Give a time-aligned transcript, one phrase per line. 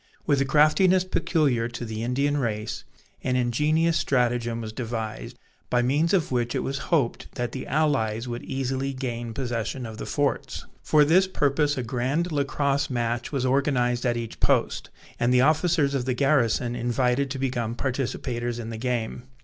[0.25, 2.85] With the craftiness peculiar to the Indian race,
[3.23, 5.37] an ingenious stratagem was devised,
[5.69, 9.99] by means of which it was hoped that the allies would easily gain possession of
[9.99, 10.65] the forts.
[10.81, 15.93] For this purpose a grand Lacrosse match was organized at each post, and the officers
[15.93, 19.25] of the garrison invited to become participators in the game.